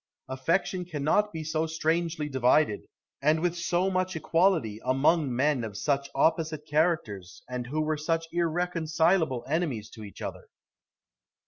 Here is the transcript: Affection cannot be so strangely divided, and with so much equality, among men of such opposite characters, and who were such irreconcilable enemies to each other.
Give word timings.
Affection 0.27 0.83
cannot 0.83 1.31
be 1.31 1.43
so 1.43 1.67
strangely 1.67 2.27
divided, 2.27 2.87
and 3.21 3.39
with 3.39 3.55
so 3.55 3.91
much 3.91 4.15
equality, 4.15 4.79
among 4.83 5.31
men 5.31 5.63
of 5.63 5.77
such 5.77 6.09
opposite 6.15 6.65
characters, 6.65 7.43
and 7.47 7.67
who 7.67 7.81
were 7.81 7.97
such 7.97 8.25
irreconcilable 8.31 9.45
enemies 9.47 9.91
to 9.91 10.03
each 10.03 10.23
other. 10.23 10.47